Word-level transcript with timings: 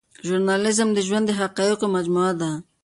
ژورنالیزم 0.25 0.89
د 0.93 0.99
ژوند 1.07 1.25
د 1.27 1.31
حقایقو 1.39 1.85
مجموعه 1.95 2.33
ده. 2.41 2.51